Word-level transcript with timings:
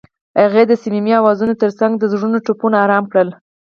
هغې 0.41 0.63
د 0.67 0.71
صمیمي 0.81 1.13
اوازونو 1.17 1.53
ترڅنګ 1.61 1.91
د 1.97 2.03
زړونو 2.11 2.37
ټپونه 2.45 2.75
آرام 2.85 3.03
کړل. 3.11 3.29